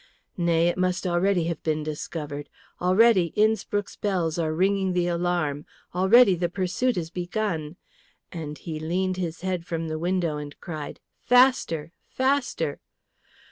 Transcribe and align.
Nay, 0.35 0.67
it 0.67 0.79
must 0.79 1.05
already 1.05 1.43
have 1.43 1.61
been 1.61 1.83
discovered. 1.83 2.49
Already 2.81 3.33
Innspruck's 3.35 3.95
bells 3.95 4.39
are 4.39 4.51
ringing 4.51 4.93
the 4.93 5.05
alarm; 5.05 5.67
already 5.93 6.33
the 6.33 6.49
pursuit 6.49 6.97
is 6.97 7.11
begun" 7.11 7.75
and 8.31 8.57
he 8.57 8.79
leaned 8.79 9.17
his 9.17 9.41
head 9.41 9.63
from 9.63 9.89
the 9.89 9.99
window 9.99 10.37
and 10.37 10.59
cried, 10.59 10.99
"Faster! 11.19 11.91
faster!" 12.07 12.79